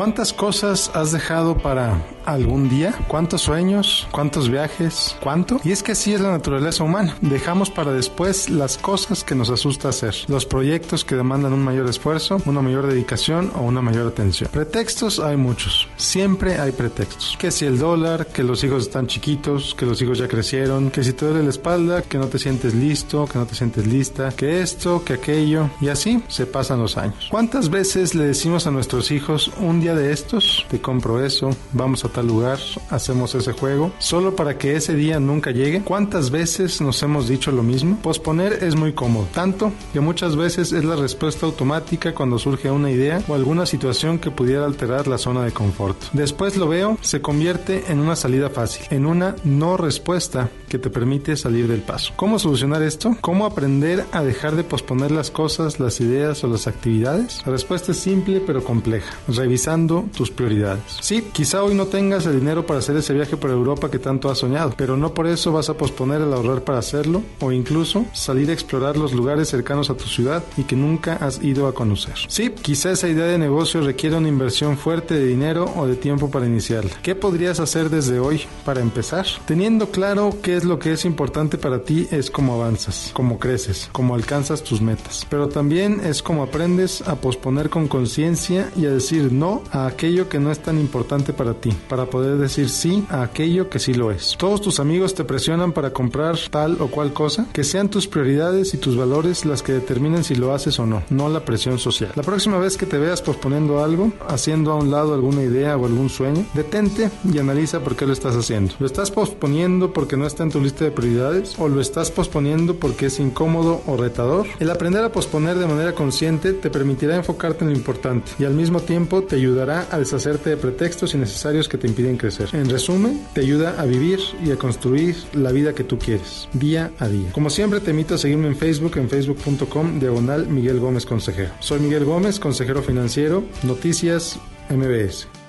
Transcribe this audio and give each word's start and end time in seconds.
¿Cuántas 0.00 0.32
cosas 0.32 0.90
has 0.94 1.12
dejado 1.12 1.58
para 1.58 2.02
algún 2.24 2.70
día? 2.70 2.94
¿Cuántos 3.06 3.42
sueños? 3.42 4.08
¿Cuántos 4.10 4.48
viajes? 4.48 5.14
¿Cuánto? 5.22 5.60
Y 5.62 5.72
es 5.72 5.82
que 5.82 5.92
así 5.92 6.14
es 6.14 6.22
la 6.22 6.30
naturaleza 6.30 6.84
humana. 6.84 7.18
Dejamos 7.20 7.68
para 7.68 7.92
después 7.92 8.48
las 8.48 8.78
cosas 8.78 9.24
que 9.24 9.34
nos 9.34 9.50
asusta 9.50 9.90
hacer, 9.90 10.14
los 10.28 10.46
proyectos 10.46 11.04
que 11.04 11.16
demandan 11.16 11.52
un 11.52 11.62
mayor 11.62 11.86
esfuerzo, 11.86 12.38
una 12.46 12.62
mayor 12.62 12.86
dedicación 12.86 13.52
o 13.54 13.60
una 13.60 13.82
mayor 13.82 14.06
atención. 14.06 14.48
Pretextos 14.50 15.18
hay 15.18 15.36
muchos. 15.36 15.86
Siempre 15.98 16.58
hay 16.58 16.72
pretextos. 16.72 17.36
Que 17.38 17.50
si 17.50 17.66
el 17.66 17.78
dólar, 17.78 18.28
que 18.28 18.42
los 18.42 18.64
hijos 18.64 18.84
están 18.84 19.06
chiquitos, 19.06 19.74
que 19.74 19.84
los 19.84 20.00
hijos 20.00 20.16
ya 20.16 20.28
crecieron, 20.28 20.90
que 20.90 21.04
si 21.04 21.12
te 21.12 21.26
duele 21.26 21.44
la 21.44 21.50
espalda, 21.50 22.00
que 22.00 22.16
no 22.16 22.28
te 22.28 22.38
sientes 22.38 22.74
listo, 22.74 23.26
que 23.26 23.38
no 23.38 23.44
te 23.44 23.54
sientes 23.54 23.86
lista, 23.86 24.30
que 24.30 24.62
esto, 24.62 25.04
que 25.04 25.12
aquello. 25.12 25.68
Y 25.82 25.88
así 25.88 26.22
se 26.28 26.46
pasan 26.46 26.80
los 26.80 26.96
años. 26.96 27.28
¿Cuántas 27.30 27.68
veces 27.68 28.14
le 28.14 28.24
decimos 28.24 28.66
a 28.66 28.70
nuestros 28.70 29.10
hijos 29.10 29.50
un 29.60 29.80
día 29.80 29.89
de 29.94 30.12
estos, 30.12 30.66
te 30.70 30.80
compro 30.80 31.24
eso, 31.24 31.50
vamos 31.72 32.04
a 32.04 32.08
tal 32.08 32.26
lugar, 32.26 32.58
hacemos 32.90 33.34
ese 33.34 33.52
juego, 33.52 33.92
solo 33.98 34.36
para 34.36 34.58
que 34.58 34.76
ese 34.76 34.94
día 34.94 35.20
nunca 35.20 35.50
llegue. 35.50 35.82
¿Cuántas 35.82 36.30
veces 36.30 36.80
nos 36.80 37.02
hemos 37.02 37.28
dicho 37.28 37.52
lo 37.52 37.62
mismo? 37.62 37.98
Posponer 38.02 38.64
es 38.64 38.76
muy 38.76 38.92
cómodo, 38.92 39.26
tanto 39.32 39.72
que 39.92 40.00
muchas 40.00 40.36
veces 40.36 40.72
es 40.72 40.84
la 40.84 40.96
respuesta 40.96 41.46
automática 41.46 42.14
cuando 42.14 42.38
surge 42.38 42.70
una 42.70 42.90
idea 42.90 43.22
o 43.28 43.34
alguna 43.34 43.66
situación 43.66 44.18
que 44.18 44.30
pudiera 44.30 44.64
alterar 44.64 45.08
la 45.08 45.18
zona 45.18 45.44
de 45.44 45.52
confort. 45.52 45.96
Después 46.12 46.56
lo 46.56 46.68
veo, 46.68 46.98
se 47.00 47.20
convierte 47.20 47.84
en 47.88 48.00
una 48.00 48.16
salida 48.16 48.50
fácil, 48.50 48.86
en 48.90 49.06
una 49.06 49.36
no 49.44 49.76
respuesta 49.76 50.50
que 50.68 50.78
te 50.78 50.90
permite 50.90 51.36
salir 51.36 51.66
del 51.66 51.82
paso. 51.82 52.12
¿Cómo 52.16 52.38
solucionar 52.38 52.82
esto? 52.82 53.16
¿Cómo 53.20 53.44
aprender 53.46 54.04
a 54.12 54.22
dejar 54.22 54.56
de 54.56 54.64
posponer 54.64 55.10
las 55.10 55.30
cosas, 55.30 55.80
las 55.80 56.00
ideas 56.00 56.44
o 56.44 56.48
las 56.48 56.66
actividades? 56.66 57.42
La 57.44 57.52
respuesta 57.52 57.92
es 57.92 57.98
simple 57.98 58.40
pero 58.46 58.62
compleja, 58.62 59.12
revisando 59.28 59.79
tus 59.88 60.30
prioridades. 60.30 60.98
Sí, 61.00 61.24
quizá 61.32 61.62
hoy 61.62 61.74
no 61.74 61.86
tengas 61.86 62.26
el 62.26 62.38
dinero 62.38 62.66
para 62.66 62.80
hacer 62.80 62.96
ese 62.96 63.14
viaje 63.14 63.36
por 63.36 63.50
Europa 63.50 63.90
que 63.90 63.98
tanto 63.98 64.30
has 64.30 64.38
soñado, 64.38 64.74
pero 64.76 64.96
no 64.96 65.14
por 65.14 65.26
eso 65.26 65.52
vas 65.52 65.68
a 65.68 65.74
posponer 65.74 66.20
el 66.20 66.32
ahorrar 66.32 66.62
para 66.62 66.78
hacerlo 66.78 67.22
o 67.40 67.52
incluso 67.52 68.06
salir 68.12 68.50
a 68.50 68.52
explorar 68.52 68.96
los 68.96 69.12
lugares 69.12 69.48
cercanos 69.48 69.90
a 69.90 69.94
tu 69.94 70.04
ciudad 70.04 70.42
y 70.56 70.64
que 70.64 70.76
nunca 70.76 71.14
has 71.16 71.42
ido 71.42 71.66
a 71.66 71.74
conocer. 71.74 72.14
Sí, 72.28 72.50
quizá 72.50 72.92
esa 72.92 73.08
idea 73.08 73.26
de 73.26 73.38
negocio 73.38 73.80
requiere 73.80 74.16
una 74.16 74.28
inversión 74.28 74.76
fuerte 74.76 75.14
de 75.14 75.26
dinero 75.26 75.72
o 75.76 75.86
de 75.86 75.96
tiempo 75.96 76.30
para 76.30 76.46
iniciarla. 76.46 76.90
¿Qué 77.02 77.14
podrías 77.14 77.60
hacer 77.60 77.90
desde 77.90 78.18
hoy 78.18 78.42
para 78.64 78.80
empezar? 78.80 79.26
Teniendo 79.46 79.90
claro 79.90 80.36
qué 80.42 80.56
es 80.56 80.64
lo 80.64 80.78
que 80.78 80.92
es 80.92 81.04
importante 81.04 81.58
para 81.58 81.82
ti 81.82 82.08
es 82.10 82.30
cómo 82.30 82.54
avanzas, 82.54 83.10
cómo 83.14 83.38
creces, 83.38 83.88
cómo 83.92 84.14
alcanzas 84.14 84.62
tus 84.62 84.80
metas, 84.80 85.26
pero 85.28 85.48
también 85.48 86.00
es 86.04 86.22
cómo 86.22 86.42
aprendes 86.42 87.02
a 87.02 87.16
posponer 87.16 87.70
con 87.70 87.88
conciencia 87.88 88.70
y 88.76 88.86
a 88.86 88.90
decir 88.90 89.32
no 89.32 89.59
a 89.72 89.86
aquello 89.86 90.28
que 90.28 90.38
no 90.38 90.50
es 90.50 90.60
tan 90.60 90.78
importante 90.78 91.32
para 91.32 91.54
ti, 91.54 91.72
para 91.88 92.06
poder 92.06 92.36
decir 92.36 92.68
sí 92.68 93.04
a 93.08 93.22
aquello 93.22 93.68
que 93.68 93.78
sí 93.78 93.94
lo 93.94 94.10
es. 94.10 94.36
Todos 94.38 94.60
tus 94.60 94.80
amigos 94.80 95.14
te 95.14 95.24
presionan 95.24 95.72
para 95.72 95.92
comprar 95.92 96.36
tal 96.50 96.80
o 96.80 96.88
cual 96.88 97.12
cosa, 97.12 97.46
que 97.52 97.64
sean 97.64 97.88
tus 97.88 98.06
prioridades 98.06 98.74
y 98.74 98.78
tus 98.78 98.96
valores 98.96 99.44
las 99.44 99.62
que 99.62 99.72
determinen 99.72 100.24
si 100.24 100.34
lo 100.34 100.54
haces 100.54 100.78
o 100.78 100.86
no, 100.86 101.02
no 101.10 101.28
la 101.28 101.44
presión 101.44 101.78
social. 101.78 102.12
La 102.14 102.22
próxima 102.22 102.58
vez 102.58 102.76
que 102.76 102.86
te 102.86 102.98
veas 102.98 103.22
posponiendo 103.22 103.82
algo, 103.82 104.12
haciendo 104.28 104.72
a 104.72 104.76
un 104.76 104.90
lado 104.90 105.14
alguna 105.14 105.42
idea 105.42 105.76
o 105.76 105.86
algún 105.86 106.08
sueño, 106.08 106.44
detente 106.54 107.10
y 107.32 107.38
analiza 107.38 107.80
por 107.80 107.96
qué 107.96 108.06
lo 108.06 108.12
estás 108.12 108.36
haciendo. 108.36 108.74
¿Lo 108.78 108.86
estás 108.86 109.10
posponiendo 109.10 109.92
porque 109.92 110.16
no 110.16 110.26
está 110.26 110.42
en 110.42 110.50
tu 110.50 110.60
lista 110.60 110.84
de 110.84 110.90
prioridades 110.90 111.56
o 111.58 111.68
lo 111.68 111.80
estás 111.80 112.10
posponiendo 112.10 112.74
porque 112.76 113.06
es 113.06 113.20
incómodo 113.20 113.82
o 113.86 113.96
retador? 113.96 114.46
El 114.58 114.70
aprender 114.70 115.04
a 115.04 115.12
posponer 115.12 115.58
de 115.58 115.66
manera 115.66 115.94
consciente 115.94 116.52
te 116.52 116.70
permitirá 116.70 117.16
enfocarte 117.16 117.64
en 117.64 117.70
lo 117.70 117.76
importante 117.76 118.32
y 118.38 118.44
al 118.44 118.54
mismo 118.54 118.80
tiempo 118.80 119.22
te 119.22 119.36
ayudará 119.50 119.86
a 119.90 119.98
deshacerte 119.98 120.50
de 120.50 120.56
pretextos 120.56 121.14
innecesarios 121.14 121.68
que 121.68 121.76
te 121.76 121.86
impiden 121.86 122.16
crecer. 122.16 122.48
En 122.52 122.70
resumen, 122.70 123.20
te 123.34 123.40
ayuda 123.40 123.80
a 123.80 123.84
vivir 123.84 124.20
y 124.44 124.50
a 124.50 124.56
construir 124.56 125.16
la 125.34 125.52
vida 125.52 125.74
que 125.74 125.84
tú 125.84 125.98
quieres, 125.98 126.48
día 126.52 126.92
a 126.98 127.08
día. 127.08 127.32
Como 127.32 127.50
siempre, 127.50 127.80
te 127.80 127.90
invito 127.90 128.14
a 128.14 128.18
seguirme 128.18 128.48
en 128.48 128.56
Facebook, 128.56 128.96
en 128.96 129.08
facebook.com, 129.08 129.98
diagonal 129.98 130.46
Miguel 130.46 130.78
Gómez 130.78 131.04
Consejero. 131.04 131.50
Soy 131.60 131.80
Miguel 131.80 132.04
Gómez, 132.04 132.38
consejero 132.38 132.82
financiero, 132.82 133.44
Noticias 133.62 134.38
MBS. 134.68 135.39